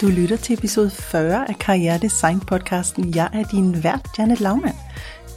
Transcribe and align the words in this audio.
Du 0.00 0.06
lytter 0.06 0.36
til 0.36 0.58
episode 0.58 0.90
40 0.90 1.48
af 1.48 1.58
Karriere 1.58 1.98
Design 1.98 2.40
podcasten. 2.40 3.14
Jeg 3.14 3.30
er 3.32 3.44
din 3.44 3.84
vært, 3.84 4.00
Janet 4.18 4.40
Laumann. 4.40 4.74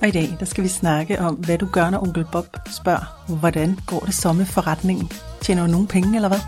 Og 0.02 0.08
i 0.08 0.12
dag 0.12 0.36
der 0.40 0.46
skal 0.46 0.64
vi 0.64 0.68
snakke 0.70 1.20
om, 1.20 1.36
hvad 1.36 1.58
du 1.58 1.66
gør, 1.66 1.90
når 1.90 2.00
onkel 2.00 2.26
Bob 2.32 2.46
spørger, 2.82 3.34
hvordan 3.40 3.80
går 3.88 4.00
det 4.00 4.14
så 4.14 4.34
med 4.34 4.46
forretningen? 4.46 5.12
Tjener 5.42 5.66
du 5.66 5.72
nogen 5.72 5.88
penge, 5.88 6.16
eller 6.16 6.28
hvad? 6.28 6.40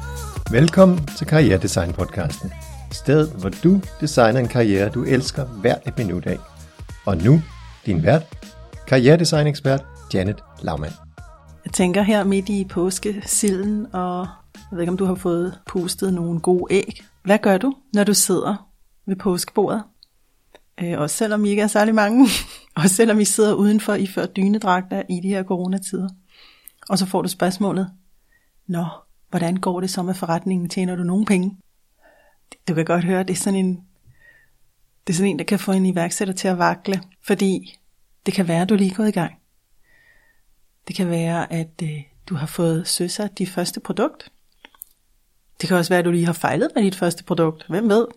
Velkommen 0.51 1.05
til 1.17 1.27
Karriere 1.27 1.57
Design 1.57 1.93
podcasten. 1.93 2.51
Stedet, 2.91 3.29
hvor 3.29 3.49
du 3.49 3.81
designer 4.01 4.39
en 4.39 4.47
karriere, 4.47 4.89
du 4.89 5.03
elsker 5.03 5.45
hvert 5.45 5.87
et 5.87 5.97
minut 5.97 6.25
af. 6.25 6.37
Og 7.05 7.17
nu, 7.17 7.41
din 7.85 8.03
vært, 8.03 8.23
karrieredesign 8.87 9.47
ekspert 9.47 9.85
Janet 10.13 10.43
Laumann. 10.61 10.93
Jeg 11.65 11.73
tænker 11.73 12.01
her 12.01 12.23
midt 12.23 12.49
i 12.49 12.67
påskesilden, 12.69 13.87
og 13.93 14.27
jeg 14.55 14.71
ved 14.71 14.79
ikke, 14.79 14.91
om 14.91 14.97
du 14.97 15.05
har 15.05 15.15
fået 15.15 15.59
pustet 15.65 16.13
nogle 16.13 16.39
gode 16.39 16.73
æg. 16.73 17.03
Hvad 17.23 17.39
gør 17.39 17.57
du, 17.57 17.75
når 17.93 18.03
du 18.03 18.13
sidder 18.13 18.69
ved 19.05 19.15
påskebordet? 19.15 19.83
Øh, 20.81 20.99
også 20.99 21.15
selvom 21.15 21.45
I 21.45 21.49
ikke 21.49 21.61
er 21.61 21.67
særlig 21.67 21.95
mange. 21.95 22.27
og 22.75 22.89
selvom 22.89 23.19
I 23.19 23.25
sidder 23.25 23.53
udenfor 23.53 23.93
i 23.93 24.07
før 24.07 24.25
dynedragter 24.25 25.03
i 25.09 25.19
de 25.19 25.27
her 25.27 25.43
coronatider. 25.43 26.09
Og 26.89 26.97
så 26.97 27.05
får 27.05 27.21
du 27.21 27.27
spørgsmålet, 27.27 27.91
Nå, 28.67 28.85
hvordan 29.29 29.55
går 29.55 29.79
det 29.79 29.89
så 29.89 30.01
med 30.03 30.13
forretningen? 30.13 30.69
Tjener 30.69 30.95
du 30.95 31.03
nogen 31.03 31.25
penge? 31.25 31.57
Du 32.67 32.73
kan 32.73 32.85
godt 32.85 33.03
høre, 33.03 33.23
det 33.23 33.29
er 33.29 33.35
sådan 33.35 33.59
en, 33.59 33.75
det 35.07 35.13
er 35.13 35.17
sådan 35.17 35.31
en, 35.31 35.39
der 35.39 35.45
kan 35.45 35.59
få 35.59 35.71
en 35.71 35.85
iværksætter 35.85 36.33
til 36.33 36.47
at 36.47 36.57
vakle, 36.57 37.01
fordi 37.21 37.79
det 38.25 38.33
kan 38.33 38.47
være, 38.47 38.61
at 38.61 38.69
du 38.69 38.75
lige 38.75 38.91
er 38.91 38.95
gået 38.95 39.07
i 39.07 39.11
gang. 39.11 39.33
Det 40.87 40.95
kan 40.95 41.09
være, 41.09 41.53
at 41.53 41.81
øh, 41.83 42.01
du 42.29 42.35
har 42.35 42.47
fået 42.47 42.87
søsat 42.87 43.37
dit 43.37 43.49
første 43.49 43.79
produkt. 43.79 44.31
Det 45.63 45.67
kan 45.67 45.77
også 45.77 45.89
være, 45.89 45.99
at 45.99 46.05
du 46.05 46.11
lige 46.11 46.25
har 46.25 46.33
fejlet 46.33 46.69
med 46.75 46.83
dit 46.83 46.95
første 46.95 47.23
produkt. 47.23 47.65
Hvem 47.69 47.89
ved? 47.89 48.07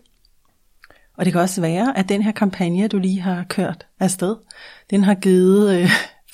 Og 1.13 1.25
det 1.25 1.33
kan 1.33 1.41
også 1.41 1.61
være, 1.61 1.97
at 1.97 2.09
den 2.09 2.21
her 2.21 2.31
kampagne, 2.31 2.87
du 2.87 2.99
lige 2.99 3.21
har 3.21 3.43
kørt 3.49 3.87
afsted, 3.99 4.35
den 4.89 5.03
har 5.03 5.15
givet 5.15 5.79
øh, 5.79 5.85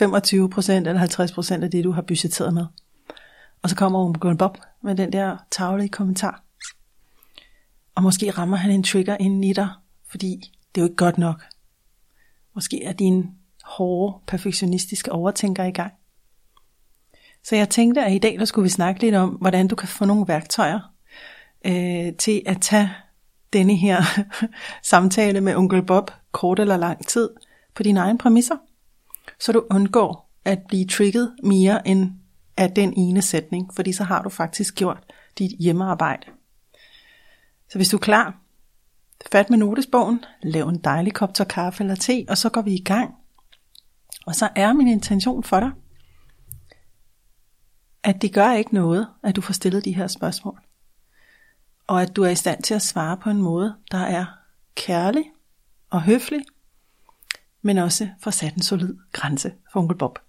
25% 0.02 0.72
eller 0.72 1.58
50% 1.59 1.64
af 1.64 1.72
det, 1.72 1.83
du 1.83 1.92
har 1.92 2.02
budgetteret 2.02 2.53
med. 2.53 2.66
Og 3.61 3.70
så 3.70 3.75
kommer 3.75 4.00
onkel 4.00 4.38
Bob 4.38 4.58
med 4.83 4.95
den 4.95 5.14
der 5.14 5.38
tavle 5.52 5.86
i 5.86 5.88
kommentar. 5.88 6.44
Og 7.95 8.03
måske 8.03 8.31
rammer 8.31 8.58
han 8.58 8.72
en 8.72 8.83
trigger 8.83 9.17
ind 9.20 9.45
i 9.45 9.53
dig, 9.53 9.70
fordi 10.09 10.52
det 10.75 10.81
er 10.81 10.86
jo 10.86 10.89
ikke 10.89 10.95
godt 10.95 11.17
nok. 11.17 11.44
Måske 12.55 12.83
er 12.83 12.94
din 12.94 13.31
hårde, 13.64 14.20
perfektionistiske 14.27 15.11
overtænker 15.11 15.64
i 15.64 15.72
gang. 15.72 15.94
Så 17.44 17.55
jeg 17.55 17.70
tænkte, 17.70 18.02
at 18.02 18.14
i 18.14 18.20
dag 18.20 18.39
der 18.39 18.45
skulle 18.45 18.64
vi 18.64 18.70
snakke 18.70 19.02
lidt 19.02 19.16
om, 19.16 19.30
hvordan 19.30 19.67
du 19.67 19.75
kan 19.75 19.88
få 19.88 20.05
nogle 20.05 20.27
værktøjer 20.27 20.92
øh, 21.66 22.16
til 22.16 22.42
at 22.45 22.61
tage 22.61 22.89
denne 23.53 23.75
her 23.75 24.02
samtale 24.83 25.42
med 25.42 25.56
onkel 25.56 25.86
Bob 25.86 26.11
kort 26.31 26.59
eller 26.59 26.78
lang 26.78 27.08
tid 27.08 27.30
på 27.75 27.83
dine 27.83 28.00
egne 28.00 28.17
præmisser, 28.17 28.55
så 29.39 29.52
du 29.52 29.66
undgår 29.72 30.30
at 30.45 30.59
blive 30.67 30.86
trigget 30.86 31.36
mere 31.44 31.88
end 31.88 32.11
af 32.58 32.72
den 32.72 32.94
ene 32.97 33.22
sætning, 33.22 33.73
fordi 33.75 33.94
så 33.94 34.03
har 34.03 34.22
du 34.22 34.30
faktisk 34.30 34.75
gjort 34.75 35.14
dit 35.38 35.52
hjemmearbejde. 35.59 36.28
Så 37.70 37.77
hvis 37.77 37.89
du 37.89 37.98
er 37.98 38.02
klar, 38.02 38.38
fat 39.31 39.50
med 39.50 39.58
notesbogen, 39.58 40.25
lav 40.44 40.67
en 40.67 40.77
dejlig 40.77 41.14
kop 41.14 41.33
til 41.33 41.45
kaffe 41.45 41.83
eller 41.83 41.95
te, 41.95 42.25
og 42.30 42.38
så 42.38 42.50
går 42.50 42.61
vi 42.61 42.73
i 42.73 42.83
gang. 42.83 43.14
Og 44.25 44.36
så 44.36 44.50
er 44.55 44.73
min 44.73 44.88
intention 44.88 45.44
for 45.44 45.59
dig, 45.59 45.72
at 48.03 48.22
det 48.22 48.33
gør 48.33 48.53
ikke 48.53 48.73
noget, 48.73 49.08
at 49.23 49.36
du 49.36 49.42
får 49.42 49.53
stillet 49.53 49.86
de 49.86 49.95
her 49.95 50.08
spørgsmål. 50.08 50.59
Og 51.88 52.02
at 52.02 52.16
du 52.16 52.23
er 52.23 52.30
i 52.30 52.36
stand 52.36 52.64
til 52.64 52.73
at 52.73 52.82
svare 52.82 53.17
på 53.17 53.30
en 53.30 53.42
måde, 53.42 53.76
der 53.92 53.98
er 53.98 54.26
kærlig 54.76 55.23
og 55.89 56.02
høflig, 56.02 56.42
men 57.61 57.77
også 57.77 58.10
får 58.20 58.32
sat 58.32 58.54
en 58.55 58.61
solid 58.61 58.95
grænse 59.11 59.54
for 59.73 59.80
onkel 59.80 59.98
Bob. 59.98 60.20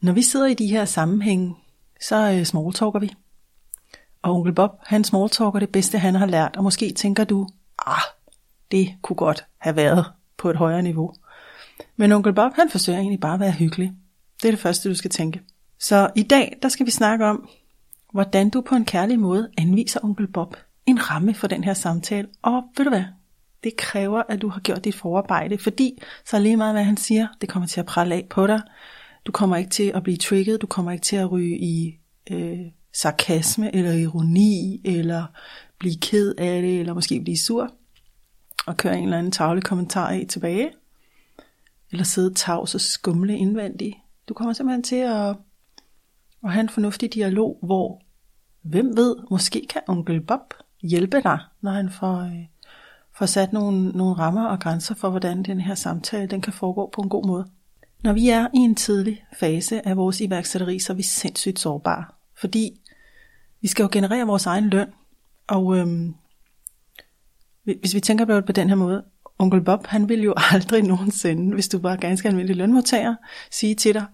Når 0.00 0.12
vi 0.12 0.22
sidder 0.22 0.46
i 0.46 0.54
de 0.54 0.66
her 0.66 0.84
sammenhænge, 0.84 1.56
så 2.00 2.32
øh, 2.32 2.44
smalltalker 2.44 2.98
vi. 2.98 3.14
Og 4.22 4.34
onkel 4.34 4.52
Bob, 4.52 4.70
han 4.86 5.04
smalltalker 5.04 5.58
det 5.58 5.72
bedste, 5.72 5.98
han 5.98 6.14
har 6.14 6.26
lært, 6.26 6.56
og 6.56 6.64
måske 6.64 6.92
tænker 6.92 7.24
du, 7.24 7.48
ah, 7.86 8.02
det 8.70 8.94
kunne 9.02 9.16
godt 9.16 9.44
have 9.58 9.76
været 9.76 10.04
på 10.36 10.50
et 10.50 10.56
højere 10.56 10.82
niveau. 10.82 11.14
Men 11.96 12.12
onkel 12.12 12.32
Bob, 12.32 12.52
han 12.54 12.70
forsøger 12.70 12.98
egentlig 12.98 13.20
bare 13.20 13.34
at 13.34 13.40
være 13.40 13.52
hyggelig. 13.52 13.92
Det 14.42 14.48
er 14.48 14.52
det 14.52 14.60
første, 14.60 14.88
du 14.88 14.94
skal 14.94 15.10
tænke. 15.10 15.40
Så 15.78 16.10
i 16.14 16.22
dag, 16.22 16.58
der 16.62 16.68
skal 16.68 16.86
vi 16.86 16.90
snakke 16.90 17.26
om, 17.26 17.48
hvordan 18.14 18.50
du 18.50 18.60
på 18.60 18.74
en 18.74 18.84
kærlig 18.84 19.20
måde 19.20 19.50
anviser 19.58 20.00
onkel 20.04 20.26
Bob 20.26 20.56
en 20.86 21.10
ramme 21.10 21.34
for 21.34 21.46
den 21.46 21.64
her 21.64 21.74
samtale. 21.74 22.28
Og 22.42 22.62
ved 22.76 22.84
du 22.84 22.90
hvad? 22.90 23.04
Det 23.64 23.76
kræver, 23.76 24.22
at 24.28 24.42
du 24.42 24.48
har 24.48 24.60
gjort 24.60 24.84
dit 24.84 24.94
forarbejde, 24.94 25.58
fordi 25.58 26.02
så 26.24 26.38
lige 26.38 26.56
meget, 26.56 26.74
hvad 26.74 26.84
han 26.84 26.96
siger, 26.96 27.26
det 27.40 27.48
kommer 27.48 27.66
til 27.66 27.80
at 27.80 27.86
prale 27.86 28.14
af 28.14 28.26
på 28.30 28.46
dig. 28.46 28.60
Du 29.26 29.32
kommer 29.32 29.56
ikke 29.56 29.70
til 29.70 29.92
at 29.94 30.02
blive 30.02 30.16
trigget, 30.16 30.62
du 30.62 30.66
kommer 30.66 30.92
ikke 30.92 31.02
til 31.02 31.16
at 31.16 31.32
ryge 31.32 31.58
i 31.58 31.98
øh, 32.30 32.58
sarkasme 32.92 33.74
eller 33.74 33.92
ironi, 33.92 34.80
eller 34.84 35.24
blive 35.78 35.96
ked 36.02 36.34
af 36.38 36.62
det, 36.62 36.80
eller 36.80 36.94
måske 36.94 37.20
blive 37.20 37.38
sur, 37.38 37.72
og 38.66 38.76
køre 38.76 38.98
en 38.98 39.04
eller 39.04 39.18
anden 39.18 39.32
tavle 39.32 39.62
kommentar 39.62 40.08
af 40.08 40.26
tilbage, 40.28 40.70
eller 41.90 42.04
sidde 42.04 42.34
tavs 42.34 42.74
og 42.74 42.80
skumle 42.80 43.38
indvendigt. 43.38 43.96
Du 44.28 44.34
kommer 44.34 44.52
simpelthen 44.52 44.82
til 44.82 44.96
at, 44.96 45.36
at 46.44 46.52
have 46.52 46.60
en 46.60 46.68
fornuftig 46.68 47.14
dialog, 47.14 47.58
hvor, 47.62 48.03
hvem 48.64 48.96
ved, 48.96 49.16
måske 49.30 49.66
kan 49.70 49.80
onkel 49.88 50.20
Bob 50.20 50.54
hjælpe 50.82 51.22
dig, 51.22 51.38
når 51.60 51.70
han 51.70 51.90
får, 51.90 52.20
øh, 52.20 52.46
får 53.18 53.26
sat 53.26 53.52
nogle, 53.52 53.88
nogle 53.88 54.14
rammer 54.14 54.46
og 54.46 54.60
grænser 54.60 54.94
for, 54.94 55.10
hvordan 55.10 55.42
den 55.42 55.60
her 55.60 55.74
samtale 55.74 56.26
den 56.26 56.40
kan 56.40 56.52
foregå 56.52 56.90
på 56.94 57.02
en 57.02 57.08
god 57.08 57.26
måde. 57.26 57.46
Når 58.02 58.12
vi 58.12 58.28
er 58.28 58.46
i 58.54 58.58
en 58.58 58.74
tidlig 58.74 59.24
fase 59.40 59.88
af 59.88 59.96
vores 59.96 60.20
iværksætteri, 60.20 60.78
så 60.78 60.92
er 60.92 60.96
vi 60.96 61.02
sindssygt 61.02 61.58
sårbare, 61.58 62.04
fordi 62.40 62.80
vi 63.60 63.68
skal 63.68 63.82
jo 63.82 63.88
generere 63.92 64.26
vores 64.26 64.46
egen 64.46 64.68
løn, 64.68 64.88
og 65.46 65.76
øhm, 65.76 66.14
hvis 67.64 67.94
vi 67.94 68.00
tænker 68.00 68.24
på 68.24 68.32
det 68.32 68.44
på 68.44 68.52
den 68.52 68.68
her 68.68 68.76
måde, 68.76 69.04
onkel 69.38 69.60
Bob, 69.60 69.86
han 69.86 70.08
vil 70.08 70.22
jo 70.22 70.34
aldrig 70.52 70.82
nogensinde, 70.82 71.54
hvis 71.54 71.68
du 71.68 71.78
var 71.78 71.96
ganske 71.96 72.28
almindelig 72.28 72.56
lønmodtager, 72.56 73.14
sige 73.50 73.74
til 73.74 73.94
dig, 73.94 74.04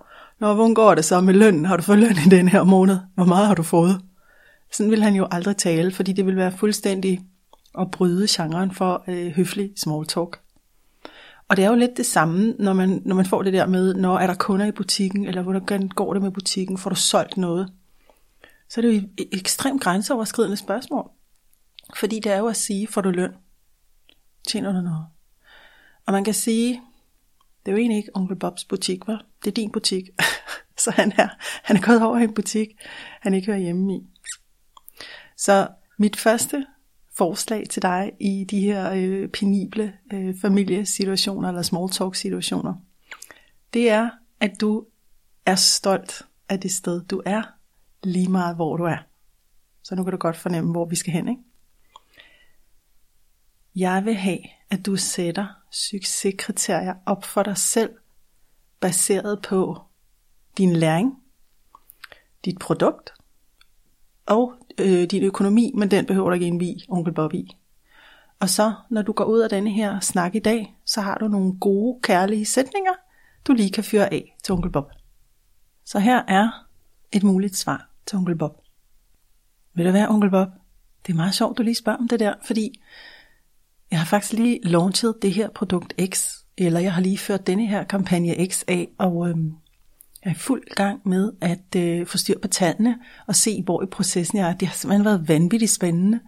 Nå, 0.41 0.55
hvordan 0.55 0.75
går 0.75 0.95
det 0.95 1.05
så 1.05 1.21
med 1.21 1.35
lønnen? 1.35 1.65
Har 1.65 1.77
du 1.77 1.83
fået 1.83 1.99
løn 1.99 2.17
i 2.27 2.29
den 2.31 2.49
her 2.49 2.65
måned? 2.65 2.99
Hvor 3.15 3.25
meget 3.25 3.47
har 3.47 3.55
du 3.55 3.63
fået? 3.63 4.01
Sådan 4.73 4.91
vil 4.91 5.03
han 5.03 5.15
jo 5.15 5.29
aldrig 5.31 5.57
tale, 5.57 5.93
fordi 5.93 6.13
det 6.13 6.27
vil 6.27 6.37
være 6.37 6.53
fuldstændig 6.53 7.21
at 7.79 7.91
bryde 7.91 8.27
genren 8.31 8.75
for 8.75 9.05
øh, 9.09 9.33
høflig 9.33 9.73
small 9.77 10.07
talk. 10.07 10.41
Og 11.49 11.57
det 11.57 11.65
er 11.65 11.69
jo 11.69 11.77
lidt 11.77 11.97
det 11.97 12.07
samme, 12.07 12.55
når 12.59 12.73
man, 12.73 13.03
når 13.05 13.17
man 13.17 13.27
får 13.27 13.43
det 13.43 13.53
der 13.53 13.67
med, 13.67 13.95
når 13.95 14.19
er 14.19 14.27
der 14.27 14.35
kunder 14.35 14.67
i 14.67 14.73
butikken, 14.73 15.27
eller 15.27 15.43
hvordan 15.43 15.89
går 15.89 16.13
det 16.13 16.23
med 16.23 16.31
butikken, 16.31 16.79
får 16.79 16.91
du 16.91 16.97
solgt 16.97 17.37
noget? 17.37 17.73
Så 18.69 18.81
er 18.81 18.83
det 18.83 18.95
jo 18.97 19.09
et 19.19 19.29
ekstremt 19.33 19.83
grænseoverskridende 19.83 20.57
spørgsmål. 20.57 21.11
Fordi 21.97 22.21
det 22.21 22.33
er 22.33 22.39
jo 22.39 22.47
at 22.47 22.57
sige, 22.57 22.87
får 22.87 23.01
du 23.01 23.11
løn? 23.11 23.33
Tjener 24.49 24.73
du 24.73 24.81
noget? 24.81 25.07
Og 26.07 26.13
man 26.13 26.25
kan 26.25 26.35
sige, 26.35 26.81
det 27.67 27.69
er 27.69 27.73
jo 27.73 27.79
egentlig 27.79 27.97
ikke 27.97 28.17
onkel 28.17 28.37
Bobs 28.37 28.65
butik, 28.65 29.07
var. 29.07 29.25
Det 29.45 29.51
er 29.51 29.55
din 29.55 29.73
butik. 29.73 30.09
så 30.85 30.91
han 30.91 31.13
er, 31.19 31.29
han 31.41 31.77
er 31.77 31.81
gået 31.81 32.03
over 32.03 32.19
i 32.19 32.25
en 32.25 32.35
butik, 32.35 32.69
han 33.21 33.35
ikke 33.35 33.47
hører 33.47 33.59
hjemme 33.59 33.95
i. 33.95 34.10
Så 35.41 35.69
mit 35.99 36.17
første 36.17 36.67
forslag 37.17 37.69
til 37.71 37.83
dig 37.83 38.13
i 38.21 38.45
de 38.45 38.61
her 38.61 38.93
øh, 38.93 39.29
penible 39.29 39.99
øh, 40.13 40.41
familiesituationer 40.41 41.49
eller 41.49 41.63
small 41.63 41.91
talk 41.91 42.15
situationer, 42.15 42.75
det 43.75 43.91
er, 43.91 44.11
at 44.41 44.61
du 44.61 44.87
er 45.47 45.55
stolt 45.55 46.23
af 46.49 46.61
det 46.61 46.73
sted, 46.73 47.05
du 47.05 47.23
er, 47.27 47.43
lige 48.03 48.29
meget 48.29 48.57
hvor 48.57 48.77
du 48.77 48.85
er. 48.85 48.99
Så 49.83 49.95
nu 49.95 50.05
kan 50.05 50.11
du 50.11 50.17
godt 50.17 50.37
fornemme, 50.37 50.71
hvor 50.71 50.85
vi 50.85 50.97
skal 50.97 51.13
hen, 51.13 51.29
ikke? 51.29 51.43
Jeg 53.77 54.05
vil 54.05 54.15
have, 54.15 54.41
at 54.71 54.87
du 54.87 54.97
sætter 54.97 55.47
succeskriterier 55.71 56.95
op 57.07 57.25
for 57.25 57.43
dig 57.43 57.57
selv, 57.57 57.91
baseret 58.81 59.43
på 59.43 59.83
din 60.57 60.77
læring, 60.77 61.23
dit 62.45 62.59
produkt 62.59 63.13
og 64.31 64.53
øh, 64.79 65.05
din 65.05 65.23
økonomi, 65.23 65.73
men 65.75 65.91
den 65.91 66.07
behøver 66.07 66.29
du 66.29 66.35
ikke 66.35 66.47
indvige 66.47 66.85
onkel 66.89 67.15
Bob 67.15 67.35
i. 67.35 67.57
Og 68.41 68.49
så, 68.49 68.73
når 68.91 69.03
du 69.03 69.13
går 69.13 69.25
ud 69.25 69.41
af 69.41 69.51
denne 69.51 69.71
her 69.71 70.01
snak 70.01 70.35
i 70.35 70.39
dag, 70.39 70.77
så 70.85 71.01
har 71.01 71.19
du 71.19 71.29
nogle 71.29 71.59
gode, 71.61 72.01
kærlige 72.03 72.45
sætninger, 72.45 72.93
du 73.47 73.53
lige 73.53 73.71
kan 73.71 73.85
fyre 73.85 74.13
af 74.13 74.37
til 74.43 74.53
onkel 74.53 74.71
Bob. 74.71 74.93
Så 75.85 75.99
her 75.99 76.23
er 76.29 76.67
et 77.13 77.23
muligt 77.23 77.57
svar 77.57 77.91
til 78.07 78.19
onkel 78.19 78.37
Bob. 78.37 78.57
Vil 79.75 79.87
du 79.87 79.93
være, 79.93 80.09
onkel 80.09 80.31
Bob? 80.31 80.49
Det 81.07 81.13
er 81.13 81.17
meget 81.17 81.35
sjovt, 81.35 81.59
du 81.59 81.63
lige 81.63 81.75
spørger 81.75 81.99
om 81.99 82.09
det 82.09 82.21
der, 82.21 82.35
fordi 82.45 82.81
jeg 83.91 83.99
har 83.99 84.07
faktisk 84.07 84.33
lige 84.33 84.61
launchet 84.63 85.15
det 85.23 85.33
her 85.33 85.49
produkt 85.49 85.95
X, 86.15 86.29
eller 86.59 86.81
jeg 86.81 86.93
har 86.93 87.03
lige 87.03 87.19
ført 87.19 87.47
denne 87.47 87.67
her 87.67 87.85
kampagne 87.85 88.47
X 88.49 88.65
af, 88.69 88.89
og 88.99 89.29
øhm, 89.29 89.55
jeg 90.25 90.31
er 90.31 90.35
i 90.35 90.39
fuld 90.39 90.75
gang 90.75 91.09
med 91.09 91.33
at 91.41 91.77
øh, 91.77 92.07
få 92.07 92.19
styr 92.19 92.39
på 92.39 92.49
tallene 92.49 92.99
og 93.27 93.37
se, 93.37 93.63
hvor 93.63 93.83
i 93.83 93.87
processen 93.87 94.39
jeg 94.39 94.49
er. 94.49 94.55
Det 94.55 94.69
har 94.69 94.75
simpelthen 94.75 95.05
været 95.05 95.29
vanvittigt 95.29 95.73
spændende. 95.73 96.21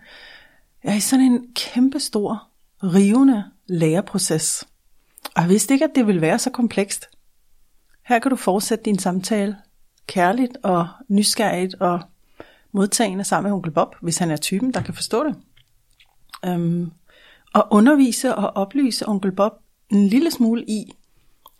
Jeg 0.85 0.93
er 0.93 0.97
i 0.97 1.01
sådan 1.01 1.25
en 1.25 1.47
kæmpe 1.55 2.01
stor, 2.01 2.49
rivende 2.83 3.45
læreproces. 3.67 4.65
Og 5.37 5.43
jeg 5.43 5.49
vidste 5.49 5.75
ikke, 5.75 5.85
at 5.85 5.95
det 5.95 6.07
ville 6.07 6.21
være 6.21 6.39
så 6.39 6.51
komplekst. 6.51 7.09
Her 8.03 8.19
kan 8.19 8.31
du 8.31 8.37
fortsætte 8.37 8.85
din 8.85 8.99
samtale 8.99 9.57
kærligt 10.07 10.57
og 10.63 10.89
nysgerrigt 11.09 11.75
og 11.75 12.01
modtagende 12.73 13.25
sammen 13.25 13.51
med 13.51 13.57
onkel 13.57 13.73
Bob, 13.73 13.95
hvis 14.01 14.19
han 14.19 14.31
er 14.31 14.37
typen, 14.37 14.75
der 14.75 14.83
kan 14.83 14.95
forstå 14.95 15.25
det. 15.25 15.37
Øhm, 16.45 16.91
og 17.55 17.69
undervise 17.71 18.35
og 18.35 18.57
oplyse 18.57 19.09
onkel 19.09 19.33
Bob 19.33 19.53
en 19.91 20.07
lille 20.09 20.31
smule 20.31 20.65
i, 20.65 20.93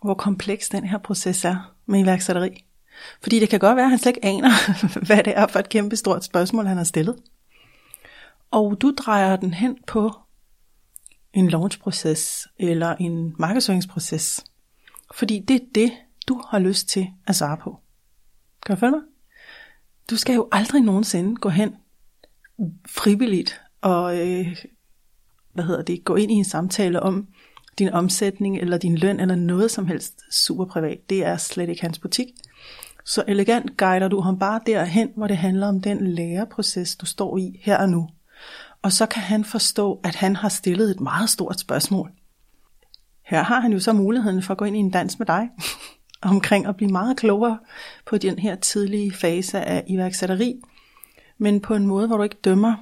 hvor 0.01 0.13
kompleks 0.13 0.69
den 0.69 0.83
her 0.83 0.97
proces 0.97 1.45
er 1.45 1.72
med 1.85 1.99
iværksætteri. 1.99 2.65
Fordi 3.21 3.39
det 3.39 3.49
kan 3.49 3.59
godt 3.59 3.75
være, 3.75 3.85
at 3.85 3.89
han 3.89 3.99
slet 3.99 4.15
ikke 4.15 4.25
aner, 4.25 4.51
hvad 5.07 5.23
det 5.23 5.37
er 5.37 5.47
for 5.47 5.59
et 5.59 5.69
kæmpe 5.69 5.95
stort 5.95 6.23
spørgsmål, 6.23 6.65
han 6.65 6.77
har 6.77 6.83
stillet. 6.83 7.15
Og 8.51 8.81
du 8.81 8.93
drejer 8.97 9.35
den 9.35 9.53
hen 9.53 9.77
på 9.87 10.11
en 11.33 11.49
launchproces 11.49 12.47
eller 12.59 12.95
en 12.95 13.35
markedsføringsproces. 13.39 14.43
Fordi 15.13 15.39
det 15.47 15.55
er 15.55 15.65
det, 15.75 15.91
du 16.27 16.41
har 16.49 16.59
lyst 16.59 16.87
til 16.87 17.07
at 17.27 17.35
svare 17.35 17.57
på. 17.57 17.79
Kan 18.65 18.75
du 18.75 18.79
følge 18.79 18.91
mig? 18.91 19.01
Du 20.09 20.17
skal 20.17 20.35
jo 20.35 20.49
aldrig 20.51 20.81
nogensinde 20.81 21.35
gå 21.35 21.49
hen 21.49 21.75
frivilligt 22.87 23.61
og 23.81 24.17
øh, 24.17 24.57
hvad 25.53 25.63
hedder 25.63 25.81
det, 25.81 26.05
gå 26.05 26.15
ind 26.15 26.31
i 26.31 26.35
en 26.35 26.45
samtale 26.45 26.99
om 26.99 27.27
din 27.79 27.89
omsætning 27.89 28.57
eller 28.57 28.77
din 28.77 28.97
løn 28.97 29.19
eller 29.19 29.35
noget 29.35 29.71
som 29.71 29.87
helst 29.87 30.21
super 30.31 30.65
privat. 30.65 31.09
Det 31.09 31.25
er 31.25 31.37
slet 31.37 31.69
ikke 31.69 31.81
hans 31.81 31.99
butik. 31.99 32.27
Så 33.05 33.23
elegant 33.27 33.77
guider 33.77 34.07
du 34.07 34.19
ham 34.19 34.39
bare 34.39 34.59
derhen, 34.65 35.09
hvor 35.15 35.27
det 35.27 35.37
handler 35.37 35.67
om 35.67 35.81
den 35.81 36.07
læreproces, 36.07 36.95
du 36.95 37.05
står 37.05 37.37
i 37.37 37.59
her 37.61 37.77
og 37.77 37.89
nu. 37.89 38.09
Og 38.81 38.91
så 38.91 39.05
kan 39.05 39.21
han 39.21 39.43
forstå, 39.43 39.99
at 40.03 40.15
han 40.15 40.35
har 40.35 40.49
stillet 40.49 40.91
et 40.91 40.99
meget 40.99 41.29
stort 41.29 41.59
spørgsmål. 41.59 42.11
Her 43.25 43.43
har 43.43 43.59
han 43.59 43.73
jo 43.73 43.79
så 43.79 43.93
muligheden 43.93 44.41
for 44.41 44.51
at 44.51 44.57
gå 44.57 44.65
ind 44.65 44.75
i 44.75 44.79
en 44.79 44.89
dans 44.89 45.19
med 45.19 45.27
dig, 45.27 45.49
omkring 46.21 46.65
at 46.65 46.75
blive 46.75 46.91
meget 46.91 47.17
klogere 47.17 47.59
på 48.05 48.17
den 48.17 48.39
her 48.39 48.55
tidlige 48.55 49.11
fase 49.11 49.61
af 49.61 49.83
iværksætteri, 49.87 50.61
men 51.37 51.61
på 51.61 51.75
en 51.75 51.87
måde, 51.87 52.07
hvor 52.07 52.17
du 52.17 52.23
ikke 52.23 52.39
dømmer 52.43 52.75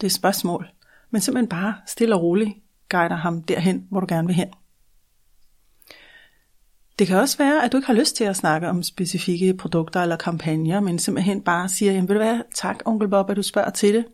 det 0.00 0.12
spørgsmål, 0.12 0.68
men 1.10 1.20
simpelthen 1.20 1.48
bare 1.48 1.74
stille 1.86 2.14
og 2.14 2.22
roligt 2.22 2.61
guider 2.92 3.16
ham 3.16 3.42
derhen, 3.42 3.86
hvor 3.90 4.00
du 4.00 4.06
gerne 4.08 4.26
vil 4.26 4.36
hen. 4.36 4.48
Det 6.98 7.06
kan 7.06 7.16
også 7.16 7.38
være, 7.38 7.64
at 7.64 7.72
du 7.72 7.76
ikke 7.76 7.86
har 7.86 7.94
lyst 7.94 8.16
til 8.16 8.24
at 8.24 8.36
snakke 8.36 8.68
om 8.68 8.82
specifikke 8.82 9.54
produkter 9.54 10.02
eller 10.02 10.16
kampagner, 10.16 10.80
men 10.80 10.98
simpelthen 10.98 11.42
bare 11.42 11.68
siger, 11.68 11.92
jamen 11.92 12.08
vil 12.08 12.16
du 12.16 12.20
være, 12.20 12.42
tak 12.54 12.82
onkel 12.84 13.08
Bob, 13.08 13.30
at 13.30 13.36
du 13.36 13.42
spørger 13.42 13.70
til 13.70 13.94
det. 13.94 14.04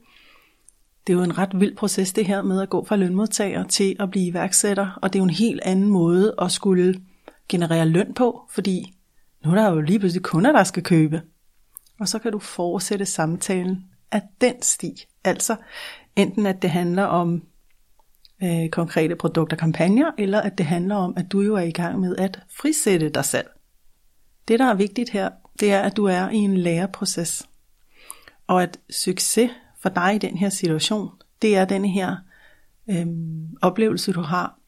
Det 1.07 1.13
er 1.13 1.17
jo 1.17 1.23
en 1.23 1.39
ret 1.39 1.61
vild 1.61 1.77
proces 1.77 2.13
det 2.13 2.27
her 2.27 2.43
med 2.43 2.63
at 2.63 2.71
gå 2.71 2.85
fra 2.85 2.97
lønmodtager 2.97 3.65
til 3.65 3.97
at 4.01 4.11
blive 4.11 4.27
iværksætter, 4.27 4.99
og 5.03 5.13
det 5.13 5.19
er 5.19 5.21
jo 5.21 5.25
en 5.25 5.31
helt 5.31 5.61
anden 5.65 5.89
måde 5.89 6.35
at 6.39 6.53
skulle 6.53 7.01
generere 7.49 7.89
løn 7.89 8.15
på, 8.15 8.43
fordi 8.51 8.95
nu 9.45 9.51
er 9.51 9.55
der 9.55 9.71
jo 9.71 9.81
lige 9.81 9.99
pludselig 9.99 10.23
kunder, 10.23 10.53
der 10.53 10.65
skal 10.65 10.83
købe. 10.83 11.23
Og 12.01 12.09
så 12.09 12.19
kan 12.19 12.33
du 12.33 12.39
fortsætte 12.39 13.07
samtalen 13.07 13.85
af 14.13 14.23
den 14.41 14.63
sti. 14.63 15.05
Altså 15.25 15.57
enten 16.17 16.47
at 16.47 16.63
det 16.63 16.71
handler 16.71 17.05
om 17.05 17.43
øh, 18.43 18.69
konkrete 18.69 19.17
produkter 19.17 19.57
og 19.57 19.61
kampagner, 19.61 20.11
eller 20.19 20.41
at 20.41 20.59
det 20.59 20.67
handler 20.67 20.95
om, 20.95 21.15
at 21.17 21.33
du 21.33 21.41
jo 21.41 21.55
er 21.55 21.63
i 21.63 21.71
gang 21.71 22.01
med 22.01 22.17
at 22.17 22.41
frisætte 22.57 23.09
dig 23.09 23.25
selv. 23.25 23.47
Det, 24.49 24.59
der 24.59 24.65
er 24.65 24.75
vigtigt 24.75 25.11
her, 25.11 25.31
det 25.61 25.73
er, 25.73 25.81
at 25.81 25.97
du 25.97 26.05
er 26.05 26.29
i 26.29 26.37
en 26.37 26.57
læreproces. 26.57 27.49
Og 28.47 28.63
at 28.63 28.79
succes 28.91 29.51
for 29.81 29.89
dig 29.89 30.15
i 30.15 30.19
den 30.19 30.37
her 30.37 30.49
situation, 30.49 31.11
det 31.43 31.57
er 31.57 31.65
den 31.65 31.85
her 31.85 32.17
øh, 32.91 33.07
oplevelse, 33.63 34.13
du 34.13 34.21
har 34.21 34.59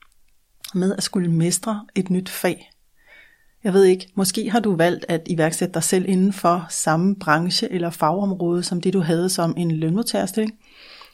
med 0.75 0.95
at 0.97 1.03
skulle 1.03 1.33
mestre 1.33 1.87
et 1.95 2.11
nyt 2.11 2.29
fag. 2.29 2.71
Jeg 3.65 3.73
ved 3.73 3.85
ikke, 3.85 4.09
måske 4.15 4.51
har 4.51 4.61
du 4.61 4.77
valgt 4.77 5.07
at 5.09 5.23
iværksætte 5.27 5.75
dig 5.75 5.83
selv 5.83 6.09
inden 6.09 6.33
for 6.33 6.67
samme 6.69 7.17
branche 7.17 7.73
eller 7.73 7.91
fagområde, 7.91 8.63
som 8.63 8.81
det 8.81 8.93
du 8.93 9.01
havde 9.01 9.29
som 9.29 9.55
en 9.57 9.71
lønmodtagerstilling. 9.71 10.59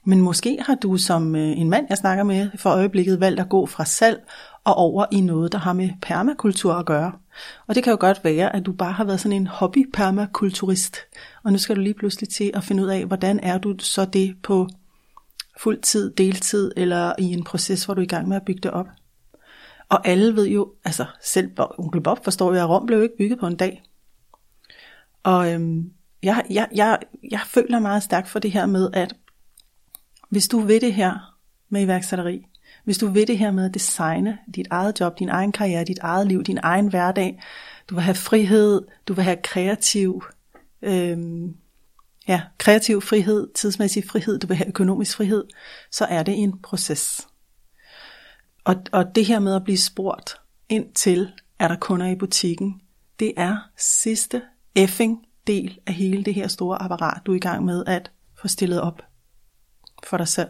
Men 0.09 0.21
måske 0.21 0.59
har 0.61 0.75
du 0.75 0.97
som 0.97 1.37
øh, 1.37 1.59
en 1.59 1.71
mand, 1.71 1.87
jeg 1.89 1.99
snakker 1.99 2.25
med, 2.25 2.51
for 2.57 2.71
øjeblikket 2.71 3.21
valgt 3.21 3.41
at 3.41 3.49
gå 3.49 3.67
fra 3.67 3.85
salg 3.85 4.23
og 4.65 4.75
over 4.75 5.07
i 5.13 5.21
noget, 5.21 5.53
der 5.53 5.59
har 5.59 5.73
med 5.73 5.91
permakultur 6.03 6.75
at 6.75 6.87
gøre. 6.87 7.13
Og 7.67 7.75
det 7.75 7.85
kan 7.85 7.91
jo 7.91 7.97
godt 8.01 8.25
være, 8.25 8.57
at 8.57 8.67
du 8.67 8.73
bare 8.73 8.93
har 8.93 9.05
været 9.05 9.21
sådan 9.21 9.37
en 9.37 9.47
hobby-permakulturist, 9.47 10.97
og 11.45 11.53
nu 11.53 11.59
skal 11.59 11.77
du 11.77 11.81
lige 11.81 11.95
pludselig 11.95 12.29
til 12.29 12.51
at 12.55 12.65
finde 12.65 12.83
ud 12.83 12.89
af, 12.89 13.05
hvordan 13.07 13.41
er 13.41 13.59
du 13.59 13.75
så 13.79 14.05
det 14.05 14.37
på 14.43 14.69
fuld 15.61 15.83
tid, 15.83 16.15
deltid, 16.15 16.73
eller 16.77 17.13
i 17.19 17.25
en 17.33 17.45
proces, 17.45 17.85
hvor 17.85 17.95
du 17.95 18.01
er 18.01 18.05
i 18.05 18.09
gang 18.09 18.29
med 18.29 18.37
at 18.37 18.45
bygge 18.45 18.61
det 18.61 18.71
op. 18.71 18.87
Og 19.89 20.09
alle 20.09 20.37
ved 20.37 20.47
jo, 20.47 20.73
altså 20.85 21.07
selv 21.23 21.51
onkel 21.79 22.01
Bob 22.01 22.25
forstår 22.25 22.55
jo, 22.55 22.61
at 22.61 22.69
Rom 22.69 22.87
blev 22.87 23.03
ikke 23.03 23.17
bygget 23.19 23.39
på 23.39 23.47
en 23.47 23.57
dag. 23.57 23.83
Og 25.23 25.53
øhm, 25.53 25.91
jeg, 26.23 26.45
jeg, 26.51 26.69
jeg, 26.75 26.99
jeg 27.31 27.41
føler 27.47 27.79
meget 27.79 28.03
stærkt 28.03 28.29
for 28.29 28.39
det 28.39 28.53
her 28.53 28.67
med, 28.67 28.91
at 28.93 29.15
hvis 30.29 30.49
du 30.49 30.61
vil 30.61 30.81
det 30.81 30.95
her 30.95 31.39
med 31.69 31.83
iværksætteri, 31.83 32.47
hvis 32.85 32.99
du 32.99 33.09
vil 33.09 33.27
det 33.27 33.39
her 33.39 33.51
med 33.51 33.65
at 33.65 33.75
designe 33.75 34.39
dit 34.55 34.67
eget 34.71 35.01
job, 35.01 35.19
din 35.19 35.29
egen 35.29 35.53
karriere, 35.53 35.85
dit 35.85 35.99
eget 35.99 36.27
liv, 36.27 36.45
din 36.45 36.59
egen 36.63 36.89
hverdag, 36.89 37.43
du 37.91 37.95
vil 37.95 38.05
have 38.05 38.15
frihed, 38.15 38.83
du 39.09 39.15
vil 39.15 39.25
have 39.25 39.37
kreativ, 39.45 40.25
øhm, 40.83 41.57
ja, 42.29 42.43
kreativ 42.59 43.03
frihed, 43.03 43.49
tidsmæssig 43.55 44.05
frihed, 44.05 44.39
du 44.39 44.47
vil 44.47 44.57
have 44.57 44.69
økonomisk 44.69 45.17
frihed, 45.17 45.45
så 45.91 46.05
er 46.05 46.23
det 46.23 46.43
en 46.43 46.59
proces. 46.63 47.27
Og, 48.65 48.75
og 48.93 49.15
det 49.15 49.27
her 49.27 49.39
med 49.39 49.55
at 49.55 49.65
blive 49.65 49.79
spurgt 49.79 50.37
ind 50.69 50.93
til, 50.95 51.33
er 51.59 51.69
der 51.69 51.77
kunder 51.77 52.07
i 52.07 52.17
butikken, 52.17 52.81
det 53.21 53.33
er 53.37 53.57
sidste 53.77 54.43
effing 54.75 55.27
del 55.47 55.79
af 55.87 55.95
hele 55.95 56.25
det 56.25 56.35
her 56.35 56.49
store 56.49 56.83
apparat, 56.83 57.23
du 57.27 57.33
er 57.33 57.37
i 57.37 57.41
gang 57.41 57.65
med 57.65 57.85
at 57.87 58.11
få 58.41 58.49
stillet 58.49 58.81
op 58.81 59.03
for 60.07 60.17
dig 60.17 60.29
selv. 60.29 60.49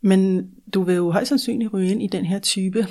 Men 0.00 0.50
du 0.74 0.82
vil 0.82 0.94
jo 0.94 1.10
højst 1.10 1.28
sandsynligt 1.28 1.72
ryge 1.72 1.90
ind 1.90 2.02
i 2.02 2.06
den 2.06 2.24
her 2.24 2.38
type 2.38 2.86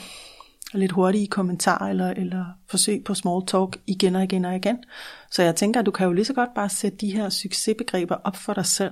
lidt 0.74 0.92
hurtige 0.92 1.28
kommentarer 1.28 1.90
eller, 1.90 2.10
eller 2.10 2.46
forsøg 2.70 3.04
på 3.04 3.14
small 3.14 3.46
talk 3.48 3.78
igen 3.88 4.16
og 4.16 4.24
igen 4.24 4.46
og 4.46 4.56
igen. 4.56 4.78
Så 5.32 5.44
jeg 5.44 5.56
tænker, 5.56 5.80
at 5.80 5.86
du 5.86 5.92
kan 5.92 6.08
jo 6.08 6.14
lige 6.14 6.26
så 6.26 6.34
godt 6.34 6.54
bare 6.56 6.70
sætte 6.70 6.98
de 6.98 7.12
her 7.12 7.30
succesbegreber 7.30 8.16
op 8.16 8.36
for 8.36 8.54
dig 8.54 8.66
selv. 8.66 8.92